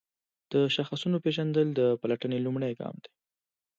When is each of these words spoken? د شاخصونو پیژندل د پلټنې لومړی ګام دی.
د 0.51 0.53
شاخصونو 0.75 1.17
پیژندل 1.25 1.67
د 1.75 1.81
پلټنې 2.01 2.39
لومړی 2.45 2.71
ګام 2.79 2.95
دی. 3.03 3.11